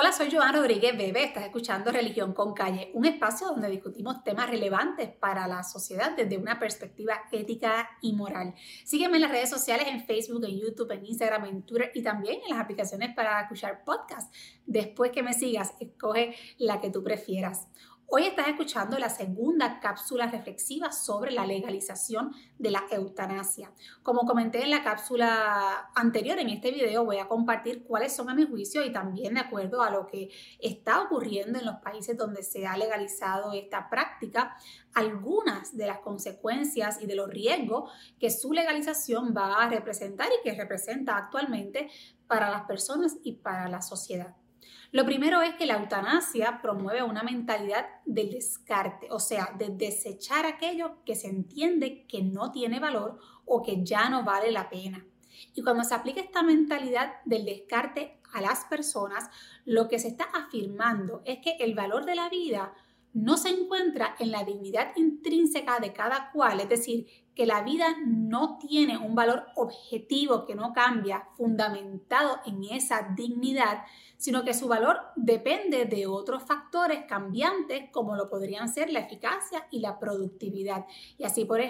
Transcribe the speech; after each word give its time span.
Hola, 0.00 0.12
soy 0.12 0.30
Joan 0.30 0.54
Rodríguez 0.54 0.96
Bebe, 0.96 1.24
estás 1.24 1.42
escuchando 1.42 1.90
Religión 1.90 2.32
con 2.32 2.54
Calle, 2.54 2.92
un 2.94 3.04
espacio 3.04 3.48
donde 3.48 3.68
discutimos 3.68 4.22
temas 4.22 4.48
relevantes 4.48 5.08
para 5.08 5.48
la 5.48 5.64
sociedad 5.64 6.14
desde 6.16 6.38
una 6.38 6.60
perspectiva 6.60 7.22
ética 7.32 7.90
y 8.00 8.12
moral. 8.12 8.54
Sígueme 8.84 9.16
en 9.16 9.22
las 9.22 9.32
redes 9.32 9.50
sociales, 9.50 9.88
en 9.88 10.06
Facebook, 10.06 10.44
en 10.44 10.56
YouTube, 10.56 10.92
en 10.92 11.04
Instagram, 11.04 11.46
en 11.46 11.62
Twitter 11.62 11.90
y 11.94 12.04
también 12.04 12.38
en 12.44 12.50
las 12.50 12.60
aplicaciones 12.60 13.12
para 13.12 13.40
escuchar 13.40 13.82
podcasts. 13.82 14.30
Después 14.66 15.10
que 15.10 15.24
me 15.24 15.32
sigas, 15.32 15.74
escoge 15.80 16.36
la 16.58 16.80
que 16.80 16.90
tú 16.90 17.02
prefieras. 17.02 17.66
Hoy 18.10 18.24
estás 18.24 18.48
escuchando 18.48 18.98
la 18.98 19.10
segunda 19.10 19.80
cápsula 19.80 20.28
reflexiva 20.28 20.92
sobre 20.92 21.30
la 21.30 21.44
legalización 21.44 22.32
de 22.58 22.70
la 22.70 22.84
eutanasia. 22.90 23.70
Como 24.02 24.20
comenté 24.20 24.62
en 24.62 24.70
la 24.70 24.82
cápsula 24.82 25.90
anterior, 25.94 26.38
en 26.38 26.48
este 26.48 26.70
video 26.70 27.04
voy 27.04 27.18
a 27.18 27.28
compartir 27.28 27.84
cuáles 27.84 28.16
son 28.16 28.30
a 28.30 28.34
mi 28.34 28.46
juicio 28.46 28.82
y 28.82 28.92
también 28.92 29.34
de 29.34 29.40
acuerdo 29.40 29.82
a 29.82 29.90
lo 29.90 30.06
que 30.06 30.30
está 30.58 31.02
ocurriendo 31.02 31.58
en 31.58 31.66
los 31.66 31.76
países 31.82 32.16
donde 32.16 32.42
se 32.42 32.66
ha 32.66 32.78
legalizado 32.78 33.52
esta 33.52 33.90
práctica, 33.90 34.56
algunas 34.94 35.76
de 35.76 35.86
las 35.86 35.98
consecuencias 35.98 37.02
y 37.02 37.06
de 37.06 37.14
los 37.14 37.28
riesgos 37.28 37.92
que 38.18 38.30
su 38.30 38.54
legalización 38.54 39.34
va 39.36 39.62
a 39.62 39.68
representar 39.68 40.28
y 40.28 40.42
que 40.42 40.56
representa 40.56 41.18
actualmente 41.18 41.90
para 42.26 42.48
las 42.48 42.62
personas 42.62 43.18
y 43.22 43.32
para 43.32 43.68
la 43.68 43.82
sociedad. 43.82 44.34
Lo 44.90 45.04
primero 45.04 45.42
es 45.42 45.54
que 45.54 45.66
la 45.66 45.76
eutanasia 45.78 46.60
promueve 46.62 47.02
una 47.02 47.22
mentalidad 47.22 47.86
del 48.06 48.30
descarte, 48.30 49.08
o 49.10 49.18
sea, 49.18 49.54
de 49.58 49.68
desechar 49.68 50.46
aquello 50.46 51.04
que 51.04 51.14
se 51.14 51.28
entiende 51.28 52.06
que 52.06 52.22
no 52.22 52.52
tiene 52.52 52.80
valor 52.80 53.18
o 53.44 53.62
que 53.62 53.84
ya 53.84 54.08
no 54.08 54.24
vale 54.24 54.50
la 54.50 54.70
pena. 54.70 55.04
Y 55.54 55.62
cuando 55.62 55.84
se 55.84 55.94
aplica 55.94 56.20
esta 56.20 56.42
mentalidad 56.42 57.14
del 57.24 57.44
descarte 57.44 58.20
a 58.32 58.40
las 58.40 58.64
personas, 58.64 59.28
lo 59.64 59.88
que 59.88 59.98
se 59.98 60.08
está 60.08 60.24
afirmando 60.24 61.22
es 61.24 61.38
que 61.38 61.56
el 61.60 61.74
valor 61.74 62.04
de 62.04 62.14
la 62.14 62.28
vida 62.28 62.74
no 63.14 63.36
se 63.36 63.48
encuentra 63.48 64.14
en 64.18 64.30
la 64.30 64.44
dignidad 64.44 64.92
intrínseca 64.96 65.80
de 65.80 65.92
cada 65.92 66.30
cual, 66.30 66.60
es 66.60 66.68
decir, 66.68 67.06
que 67.34 67.46
la 67.46 67.62
vida 67.62 67.96
no 68.04 68.58
tiene 68.58 68.98
un 68.98 69.14
valor 69.14 69.46
objetivo 69.54 70.44
que 70.44 70.54
no 70.54 70.72
cambia, 70.72 71.28
fundamentado 71.36 72.40
en 72.44 72.64
esa 72.64 73.14
dignidad, 73.16 73.84
sino 74.16 74.44
que 74.44 74.54
su 74.54 74.66
valor 74.66 74.98
depende 75.14 75.84
de 75.84 76.06
otros 76.06 76.42
factores 76.42 77.04
cambiantes 77.06 77.90
como 77.92 78.16
lo 78.16 78.28
podrían 78.28 78.68
ser 78.68 78.90
la 78.90 79.00
eficacia 79.00 79.68
y 79.70 79.78
la 79.80 80.00
productividad. 80.00 80.86
Y 81.16 81.24
así, 81.24 81.44
por, 81.44 81.60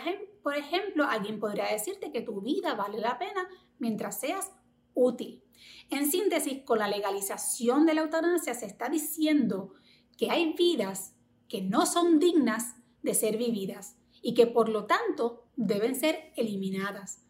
por 0.42 0.56
ejemplo, 0.56 1.04
alguien 1.04 1.38
podría 1.38 1.66
decirte 1.66 2.12
que 2.12 2.22
tu 2.22 2.40
vida 2.40 2.74
vale 2.74 2.98
la 2.98 3.18
pena 3.18 3.46
mientras 3.78 4.18
seas 4.18 4.52
útil. 4.94 5.42
En 5.90 6.10
síntesis, 6.10 6.64
con 6.64 6.78
la 6.78 6.88
legalización 6.88 7.84
de 7.84 7.94
la 7.94 8.00
eutanasia 8.02 8.54
se 8.54 8.66
está 8.66 8.88
diciendo 8.88 9.74
que 10.16 10.30
hay 10.30 10.54
vidas 10.54 11.14
que 11.48 11.62
no 11.62 11.86
son 11.86 12.18
dignas 12.18 12.76
de 13.02 13.14
ser 13.14 13.36
vividas 13.36 13.96
y 14.22 14.34
que 14.34 14.46
por 14.46 14.68
lo 14.68 14.86
tanto 14.86 15.44
deben 15.56 15.94
ser 15.94 16.32
eliminadas. 16.36 17.24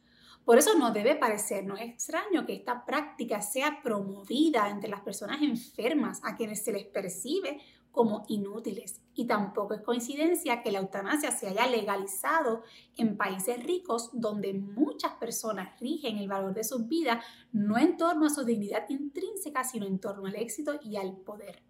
Por 0.45 0.57
eso 0.57 0.79
no 0.79 0.93
debe 0.93 1.15
parecernos 1.15 1.79
extraño 1.81 2.47
que 2.47 2.55
esta 2.55 2.87
práctica 2.87 3.43
sea 3.43 3.81
promovida 3.83 4.71
entre 4.71 4.89
las 4.89 5.03
personas 5.03 5.43
enfermas 5.43 6.21
a 6.25 6.37
quienes 6.37 6.65
se 6.65 6.73
les 6.73 6.87
percibe 6.87 7.61
como 7.91 8.25
inútiles. 8.29 9.03
Y 9.15 9.27
tampoco 9.27 9.75
es 9.75 9.83
coincidencia 9.83 10.63
que 10.63 10.73
la 10.73 10.79
eutanasia 10.79 11.33
se 11.33 11.49
haya 11.49 11.67
legalizado 11.67 12.63
en 12.97 13.17
países 13.17 13.63
ricos 13.63 14.11
donde 14.13 14.55
muchas 14.55 15.13
personas 15.15 15.79
rigen 15.81 16.17
el 16.17 16.29
valor 16.29 16.55
de 16.55 16.65
sus 16.65 16.87
vidas 16.87 17.23
no 17.53 17.77
en 17.77 17.97
torno 17.97 18.27
a 18.27 18.31
su 18.31 18.45
dignidad 18.45 18.89
intrínseca, 18.89 19.65
sino 19.65 19.85
en 19.85 19.99
torno 19.99 20.27
al 20.27 20.37
éxito 20.37 20.79
y 20.83 20.97
al 20.97 21.17
poder. 21.17 21.68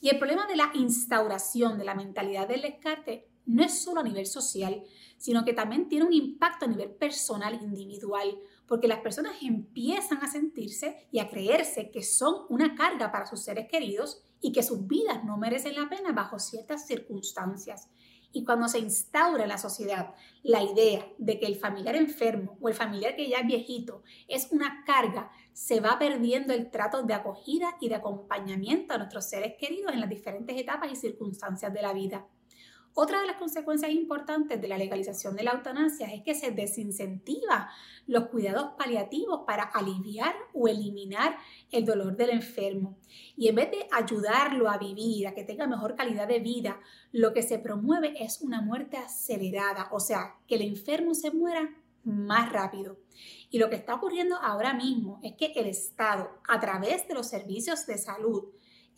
Y 0.00 0.08
el 0.08 0.18
problema 0.18 0.46
de 0.46 0.56
la 0.56 0.70
instauración 0.74 1.78
de 1.78 1.84
la 1.84 1.94
mentalidad 1.94 2.48
del 2.48 2.62
descarte 2.62 3.28
no 3.46 3.62
es 3.62 3.82
solo 3.82 4.00
a 4.00 4.04
nivel 4.04 4.26
social, 4.26 4.82
sino 5.18 5.44
que 5.44 5.52
también 5.52 5.88
tiene 5.88 6.04
un 6.04 6.12
impacto 6.12 6.64
a 6.64 6.68
nivel 6.68 6.90
personal, 6.90 7.58
individual, 7.62 8.38
porque 8.66 8.88
las 8.88 9.00
personas 9.00 9.36
empiezan 9.42 10.18
a 10.22 10.28
sentirse 10.28 11.08
y 11.10 11.18
a 11.18 11.28
creerse 11.28 11.90
que 11.90 12.02
son 12.02 12.46
una 12.48 12.74
carga 12.74 13.12
para 13.12 13.26
sus 13.26 13.42
seres 13.42 13.68
queridos 13.68 14.22
y 14.40 14.52
que 14.52 14.62
sus 14.62 14.86
vidas 14.86 15.24
no 15.24 15.36
merecen 15.36 15.74
la 15.74 15.88
pena 15.88 16.12
bajo 16.12 16.38
ciertas 16.38 16.86
circunstancias. 16.86 17.88
Y 18.34 18.44
cuando 18.44 18.66
se 18.66 18.80
instaura 18.80 19.44
en 19.44 19.48
la 19.48 19.58
sociedad 19.58 20.12
la 20.42 20.60
idea 20.60 21.06
de 21.18 21.38
que 21.38 21.46
el 21.46 21.54
familiar 21.54 21.94
enfermo 21.94 22.58
o 22.60 22.68
el 22.68 22.74
familiar 22.74 23.14
que 23.14 23.28
ya 23.28 23.38
es 23.38 23.46
viejito 23.46 24.02
es 24.26 24.48
una 24.50 24.82
carga, 24.84 25.30
se 25.52 25.78
va 25.78 26.00
perdiendo 26.00 26.52
el 26.52 26.68
trato 26.68 27.04
de 27.04 27.14
acogida 27.14 27.76
y 27.80 27.88
de 27.88 27.94
acompañamiento 27.94 28.92
a 28.92 28.98
nuestros 28.98 29.24
seres 29.26 29.54
queridos 29.56 29.92
en 29.92 30.00
las 30.00 30.10
diferentes 30.10 30.60
etapas 30.60 30.90
y 30.90 30.96
circunstancias 30.96 31.72
de 31.72 31.80
la 31.80 31.92
vida. 31.92 32.26
Otra 32.96 33.20
de 33.20 33.26
las 33.26 33.38
consecuencias 33.38 33.90
importantes 33.90 34.60
de 34.60 34.68
la 34.68 34.78
legalización 34.78 35.34
de 35.34 35.42
la 35.42 35.50
eutanasia 35.50 36.14
es 36.14 36.22
que 36.22 36.32
se 36.32 36.52
desincentiva 36.52 37.68
los 38.06 38.28
cuidados 38.28 38.74
paliativos 38.78 39.40
para 39.44 39.64
aliviar 39.64 40.32
o 40.52 40.68
eliminar 40.68 41.36
el 41.72 41.84
dolor 41.84 42.16
del 42.16 42.30
enfermo. 42.30 42.96
Y 43.36 43.48
en 43.48 43.56
vez 43.56 43.72
de 43.72 43.88
ayudarlo 43.90 44.70
a 44.70 44.78
vivir, 44.78 45.26
a 45.26 45.34
que 45.34 45.42
tenga 45.42 45.66
mejor 45.66 45.96
calidad 45.96 46.28
de 46.28 46.38
vida, 46.38 46.80
lo 47.10 47.32
que 47.32 47.42
se 47.42 47.58
promueve 47.58 48.14
es 48.22 48.40
una 48.40 48.62
muerte 48.62 48.96
acelerada, 48.96 49.88
o 49.90 49.98
sea, 49.98 50.36
que 50.46 50.54
el 50.54 50.62
enfermo 50.62 51.14
se 51.14 51.32
muera 51.32 51.74
más 52.04 52.52
rápido. 52.52 52.98
Y 53.50 53.58
lo 53.58 53.70
que 53.70 53.76
está 53.76 53.96
ocurriendo 53.96 54.36
ahora 54.36 54.72
mismo 54.72 55.18
es 55.24 55.32
que 55.34 55.46
el 55.56 55.66
Estado, 55.66 56.30
a 56.46 56.60
través 56.60 57.08
de 57.08 57.14
los 57.14 57.28
servicios 57.28 57.86
de 57.86 57.98
salud, 57.98 58.44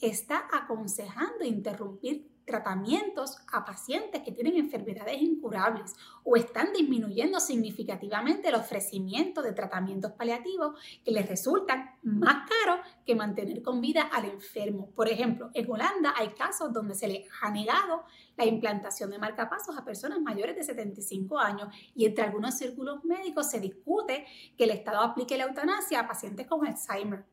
está 0.00 0.46
aconsejando 0.52 1.44
interrumpir 1.44 2.35
tratamientos 2.46 3.38
a 3.52 3.64
pacientes 3.64 4.22
que 4.22 4.32
tienen 4.32 4.56
enfermedades 4.56 5.20
incurables 5.20 5.94
o 6.22 6.36
están 6.36 6.72
disminuyendo 6.72 7.40
significativamente 7.40 8.48
el 8.48 8.54
ofrecimiento 8.54 9.42
de 9.42 9.52
tratamientos 9.52 10.12
paliativos 10.12 10.80
que 11.04 11.10
les 11.10 11.28
resultan 11.28 11.90
más 12.02 12.48
caros 12.48 12.86
que 13.04 13.16
mantener 13.16 13.62
con 13.62 13.80
vida 13.80 14.02
al 14.02 14.26
enfermo. 14.26 14.90
Por 14.94 15.08
ejemplo, 15.08 15.50
en 15.54 15.70
Holanda 15.70 16.14
hay 16.16 16.28
casos 16.30 16.72
donde 16.72 16.94
se 16.94 17.08
le 17.08 17.28
ha 17.42 17.50
negado 17.50 18.04
la 18.36 18.46
implantación 18.46 19.10
de 19.10 19.18
marcapasos 19.18 19.76
a 19.76 19.84
personas 19.84 20.20
mayores 20.20 20.56
de 20.56 20.62
75 20.62 21.38
años 21.38 21.68
y 21.94 22.06
entre 22.06 22.24
algunos 22.24 22.56
círculos 22.56 23.04
médicos 23.04 23.50
se 23.50 23.60
discute 23.60 24.24
que 24.56 24.64
el 24.64 24.70
Estado 24.70 25.00
aplique 25.00 25.36
la 25.36 25.44
eutanasia 25.44 26.00
a 26.00 26.06
pacientes 26.06 26.46
con 26.46 26.64
Alzheimer. 26.64 27.24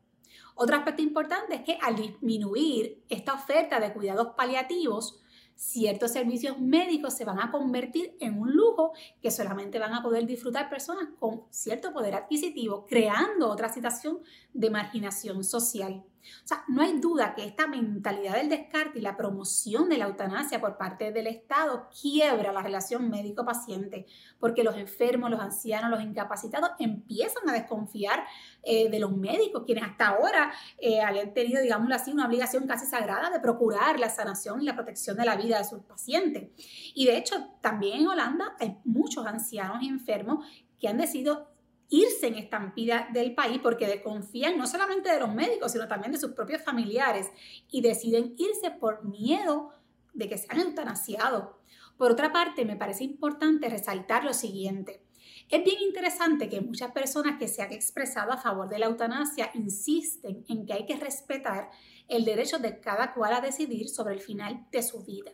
Otro 0.55 0.75
aspecto 0.75 1.01
importante 1.01 1.55
es 1.55 1.61
que 1.61 1.77
al 1.81 1.95
disminuir 1.95 3.03
esta 3.09 3.33
oferta 3.33 3.79
de 3.79 3.93
cuidados 3.93 4.33
paliativos, 4.35 5.19
ciertos 5.55 6.11
servicios 6.11 6.59
médicos 6.59 7.13
se 7.15 7.25
van 7.25 7.39
a 7.39 7.51
convertir 7.51 8.15
en 8.19 8.39
un 8.39 8.51
lujo 8.53 8.93
que 9.21 9.31
solamente 9.31 9.79
van 9.79 9.93
a 9.93 10.03
poder 10.03 10.25
disfrutar 10.25 10.69
personas 10.69 11.09
con 11.19 11.43
cierto 11.49 11.93
poder 11.93 12.15
adquisitivo, 12.15 12.85
creando 12.85 13.49
otra 13.49 13.71
situación 13.71 14.19
de 14.53 14.69
marginación 14.69 15.43
social. 15.43 16.03
O 16.43 16.47
sea, 16.47 16.63
no 16.67 16.81
hay 16.81 16.99
duda 16.99 17.35
que 17.35 17.45
esta 17.45 17.67
mentalidad 17.67 18.35
del 18.35 18.49
descarte 18.49 18.99
y 18.99 19.01
la 19.01 19.17
promoción 19.17 19.89
de 19.89 19.97
la 19.97 20.05
eutanasia 20.05 20.61
por 20.61 20.77
parte 20.77 21.11
del 21.11 21.27
Estado 21.27 21.89
quiebra 22.01 22.51
la 22.51 22.61
relación 22.61 23.09
médico-paciente, 23.09 24.05
porque 24.39 24.63
los 24.63 24.77
enfermos, 24.77 25.29
los 25.29 25.39
ancianos, 25.39 25.89
los 25.89 26.01
incapacitados 26.01 26.71
empiezan 26.79 27.47
a 27.49 27.53
desconfiar 27.53 28.23
eh, 28.63 28.89
de 28.89 28.99
los 28.99 29.15
médicos, 29.15 29.63
quienes 29.65 29.83
hasta 29.83 30.07
ahora 30.07 30.51
eh, 30.77 31.01
habían 31.01 31.33
tenido, 31.33 31.61
digámoslo 31.61 31.95
así, 31.95 32.11
una 32.11 32.27
obligación 32.27 32.67
casi 32.67 32.85
sagrada 32.85 33.29
de 33.29 33.39
procurar 33.39 33.99
la 33.99 34.09
sanación 34.09 34.61
y 34.61 34.65
la 34.65 34.75
protección 34.75 35.17
de 35.17 35.25
la 35.25 35.35
vida 35.35 35.57
de 35.57 35.65
sus 35.65 35.79
pacientes. 35.81 36.49
Y 36.93 37.05
de 37.05 37.17
hecho, 37.17 37.35
también 37.61 38.01
en 38.01 38.07
Holanda 38.07 38.55
hay 38.59 38.77
muchos 38.83 39.25
ancianos 39.25 39.81
y 39.81 39.87
enfermos 39.87 40.45
que 40.79 40.87
han 40.87 40.97
decidido 40.97 41.52
irse 41.93 42.25
en 42.25 42.33
estampida 42.33 43.07
del 43.13 43.35
país 43.35 43.59
porque 43.61 43.85
desconfían 43.85 44.57
no 44.57 44.65
solamente 44.65 45.11
de 45.11 45.19
los 45.19 45.31
médicos, 45.31 45.73
sino 45.73 45.87
también 45.87 46.11
de 46.11 46.17
sus 46.17 46.31
propios 46.31 46.63
familiares 46.63 47.29
y 47.69 47.81
deciden 47.81 48.33
irse 48.35 48.71
por 48.71 49.05
miedo 49.05 49.69
de 50.15 50.27
que 50.27 50.39
sean 50.39 50.59
eutanasiados. 50.59 51.49
Por 51.95 52.11
otra 52.11 52.33
parte, 52.33 52.65
me 52.65 52.75
parece 52.75 53.03
importante 53.03 53.69
resaltar 53.69 54.23
lo 54.23 54.33
siguiente. 54.33 55.03
Es 55.49 55.63
bien 55.63 55.81
interesante 55.81 56.49
que 56.49 56.61
muchas 56.61 56.91
personas 56.91 57.37
que 57.37 57.47
se 57.47 57.61
han 57.61 57.71
expresado 57.71 58.31
a 58.31 58.37
favor 58.37 58.69
de 58.69 58.79
la 58.79 58.87
eutanasia 58.87 59.51
insisten 59.53 60.43
en 60.49 60.65
que 60.65 60.73
hay 60.73 60.87
que 60.87 60.95
respetar 60.95 61.69
el 62.07 62.25
derecho 62.25 62.57
de 62.57 62.79
cada 62.79 63.13
cual 63.13 63.33
a 63.33 63.41
decidir 63.41 63.87
sobre 63.87 64.15
el 64.15 64.19
final 64.19 64.65
de 64.71 64.81
su 64.81 65.03
vida. 65.03 65.31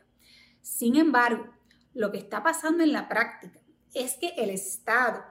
Sin 0.61 0.97
embargo, 0.97 1.45
lo 1.93 2.11
que 2.11 2.17
está 2.17 2.43
pasando 2.43 2.83
en 2.83 2.91
la 2.91 3.07
práctica 3.07 3.61
es 3.93 4.17
que 4.17 4.33
el 4.35 4.49
Estado, 4.49 5.23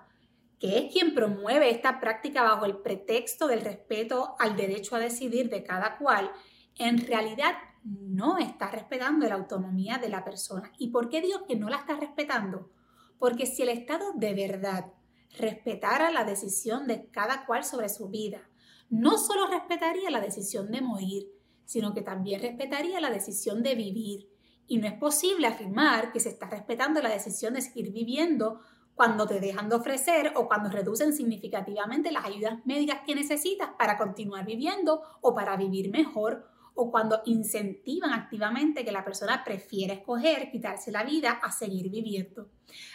que 0.58 0.78
es 0.78 0.92
quien 0.92 1.14
promueve 1.14 1.70
esta 1.70 2.00
práctica 2.00 2.42
bajo 2.42 2.64
el 2.64 2.78
pretexto 2.78 3.46
del 3.46 3.60
respeto 3.60 4.36
al 4.38 4.56
derecho 4.56 4.96
a 4.96 5.00
decidir 5.00 5.48
de 5.50 5.62
cada 5.62 5.98
cual, 5.98 6.30
en 6.76 6.98
realidad 7.06 7.54
no 7.84 8.38
está 8.38 8.70
respetando 8.70 9.26
la 9.28 9.36
autonomía 9.36 9.98
de 9.98 10.08
la 10.08 10.24
persona. 10.24 10.72
¿Y 10.78 10.90
por 10.90 11.08
qué 11.08 11.20
digo 11.20 11.44
que 11.46 11.56
no 11.56 11.68
la 11.68 11.78
está 11.78 11.96
respetando? 11.96 12.70
Porque 13.18 13.46
si 13.46 13.62
el 13.62 13.68
Estado 13.68 14.12
de 14.14 14.34
verdad 14.34 14.92
respetara 15.38 16.10
la 16.10 16.24
decisión 16.24 16.86
de 16.86 17.08
cada 17.10 17.46
cual 17.46 17.64
sobre 17.64 17.88
su 17.88 18.08
vida, 18.08 18.48
no 18.90 19.18
solo 19.18 19.46
respetaría 19.46 20.10
la 20.10 20.20
decisión 20.20 20.70
de 20.70 20.80
morir, 20.80 21.28
sino 21.64 21.92
que 21.92 22.02
también 22.02 22.40
respetaría 22.40 23.00
la 23.00 23.10
decisión 23.10 23.62
de 23.62 23.74
vivir. 23.74 24.28
Y 24.66 24.78
no 24.78 24.86
es 24.86 24.94
posible 24.94 25.46
afirmar 25.46 26.12
que 26.12 26.20
se 26.20 26.30
está 26.30 26.48
respetando 26.48 27.02
la 27.02 27.10
decisión 27.10 27.54
de 27.54 27.62
seguir 27.62 27.92
viviendo 27.92 28.60
cuando 28.98 29.28
te 29.28 29.38
dejan 29.38 29.68
de 29.68 29.76
ofrecer 29.76 30.32
o 30.34 30.48
cuando 30.48 30.70
reducen 30.70 31.12
significativamente 31.12 32.10
las 32.10 32.24
ayudas 32.24 32.58
médicas 32.66 33.02
que 33.06 33.14
necesitas 33.14 33.70
para 33.78 33.96
continuar 33.96 34.44
viviendo 34.44 35.02
o 35.20 35.36
para 35.36 35.56
vivir 35.56 35.88
mejor 35.88 36.48
o 36.74 36.90
cuando 36.90 37.22
incentivan 37.24 38.12
activamente 38.12 38.84
que 38.84 38.90
la 38.90 39.04
persona 39.04 39.44
prefiera 39.44 39.94
escoger 39.94 40.50
quitarse 40.50 40.90
la 40.90 41.04
vida 41.04 41.30
a 41.30 41.52
seguir 41.52 41.88
viviendo. 41.92 42.48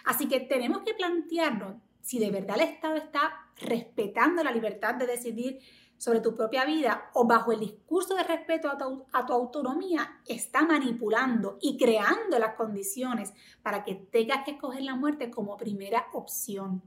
Así 0.04 0.28
que 0.28 0.42
tenemos 0.42 0.82
que 0.82 0.94
plantearnos 0.94 1.78
si 2.02 2.20
de 2.20 2.32
verdad 2.32 2.58
el 2.58 2.68
Estado 2.68 2.96
está 2.96 3.48
respetando 3.62 4.44
la 4.44 4.52
libertad 4.52 4.96
de 4.96 5.08
decidir 5.08 5.60
sobre 5.98 6.20
tu 6.20 6.36
propia 6.36 6.66
vida 6.66 7.10
o 7.14 7.26
bajo 7.26 7.52
el 7.52 7.62
discurso 7.62 8.16
de 8.16 8.24
respeto 8.24 8.70
a 8.70 8.78
tu, 8.78 9.34
autonomía 9.34 10.20
está 10.26 10.64
manipulando 10.64 11.58
y 11.62 11.78
creando 11.78 12.38
las 12.40 12.56
condiciones 12.56 13.34
para 13.62 13.84
que 13.84 13.96
tengas 13.96 14.44
que 14.44 14.52
escoger 14.52 14.84
la 14.84 14.96
muerte 14.96 15.32
como 15.32 15.58
primera 15.58 16.08
opción. 16.14 16.82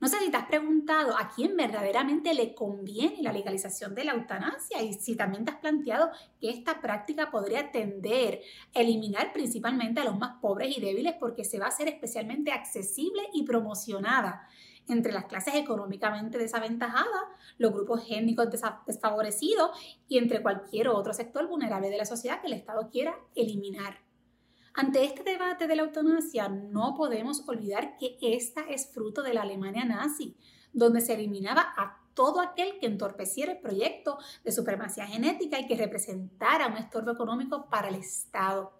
No 0.00 0.06
sé 0.06 0.18
si 0.20 0.30
te 0.30 0.36
has 0.36 0.46
preguntado 0.46 1.16
a 1.18 1.28
quién 1.34 1.56
verdaderamente 1.56 2.32
le 2.32 2.54
conviene 2.54 3.20
la 3.20 3.32
legalización 3.32 3.96
de 3.96 4.04
la 4.04 4.12
eutanasia 4.12 4.80
y 4.80 4.92
si 4.92 5.16
también 5.16 5.44
te 5.44 5.50
has 5.50 5.58
planteado 5.58 6.10
que 6.40 6.50
esta 6.50 6.80
práctica 6.80 7.32
podría 7.32 7.72
tender 7.72 8.40
a 8.74 8.80
eliminar 8.80 9.32
principalmente 9.32 10.00
a 10.00 10.04
los 10.04 10.16
más 10.16 10.36
pobres 10.40 10.76
y 10.76 10.80
débiles 10.80 11.14
porque 11.18 11.44
se 11.44 11.58
va 11.58 11.66
a 11.66 11.70
hacer 11.70 11.88
especialmente 11.88 12.52
accesible 12.52 13.22
y 13.32 13.42
promocionada 13.42 14.48
entre 14.88 15.12
las 15.12 15.26
clases 15.26 15.54
económicamente 15.54 16.38
desaventajadas, 16.38 17.24
los 17.58 17.72
grupos 17.72 18.04
étnicos 18.08 18.48
desfavorecidos 18.86 19.70
y 20.08 20.18
entre 20.18 20.42
cualquier 20.42 20.88
otro 20.88 21.12
sector 21.12 21.46
vulnerable 21.46 21.90
de 21.90 21.98
la 21.98 22.04
sociedad 22.04 22.40
que 22.40 22.46
el 22.48 22.54
Estado 22.54 22.88
quiera 22.90 23.14
eliminar. 23.34 23.98
Ante 24.74 25.04
este 25.04 25.24
debate 25.24 25.66
de 25.66 25.76
la 25.76 25.82
eutanasia, 25.82 26.48
no 26.48 26.94
podemos 26.96 27.42
olvidar 27.48 27.96
que 27.98 28.16
esta 28.20 28.62
es 28.68 28.92
fruto 28.92 29.22
de 29.22 29.34
la 29.34 29.42
Alemania 29.42 29.84
nazi, 29.84 30.36
donde 30.72 31.00
se 31.00 31.14
eliminaba 31.14 31.74
a 31.76 32.00
todo 32.14 32.40
aquel 32.40 32.78
que 32.78 32.86
entorpeciera 32.86 33.52
el 33.52 33.58
proyecto 33.58 34.18
de 34.44 34.52
supremacía 34.52 35.06
genética 35.06 35.58
y 35.58 35.66
que 35.66 35.76
representara 35.76 36.68
un 36.68 36.76
estorbo 36.76 37.12
económico 37.12 37.68
para 37.68 37.88
el 37.88 37.96
Estado. 37.96 38.72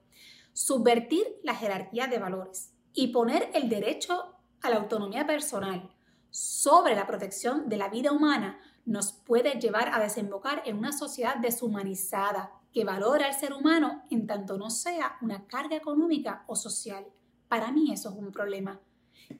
Subvertir 0.53 1.25
la 1.43 1.55
jerarquía 1.55 2.07
de 2.07 2.19
valores 2.19 2.75
y 2.93 3.09
poner 3.09 3.51
el 3.55 3.69
derecho 3.69 4.37
a 4.61 4.71
la 4.71 4.77
autonomía 4.77 5.27
personal 5.27 5.89
sobre 6.38 6.94
la 6.94 7.08
protección 7.08 7.69
de 7.69 7.76
la 7.76 7.88
vida 7.88 8.12
humana 8.12 8.61
nos 8.85 9.11
puede 9.11 9.58
llevar 9.58 9.93
a 9.93 9.99
desembocar 9.99 10.62
en 10.67 10.79
una 10.79 10.93
sociedad 10.93 11.37
deshumanizada 11.38 12.52
que 12.73 12.85
valora 12.85 13.26
al 13.26 13.35
ser 13.35 13.52
humano 13.52 14.05
en 14.08 14.29
tanto 14.29 14.56
no 14.56 14.70
sea 14.70 15.19
una 15.20 15.49
carga 15.49 15.75
económica 15.75 16.44
o 16.46 16.55
social. 16.55 17.05
Para 17.49 17.73
mí 17.73 17.93
eso 17.93 18.11
es 18.11 18.14
un 18.14 18.31
problema. 18.31 18.81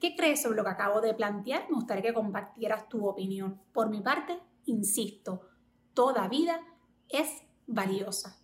¿Qué 0.01 0.13
crees 0.13 0.41
sobre 0.41 0.57
lo 0.57 0.65
que 0.65 0.71
acabo 0.71 0.99
de 0.99 1.13
plantear? 1.13 1.67
Me 1.69 1.75
gustaría 1.75 2.03
que 2.03 2.13
compartieras 2.13 2.89
tu 2.89 3.07
opinión. 3.07 3.61
Por 3.71 3.89
mi 3.89 4.01
parte, 4.01 4.37
insisto, 4.65 5.47
toda 5.93 6.27
vida 6.27 6.59
es 7.07 7.29
valiosa. 7.65 8.38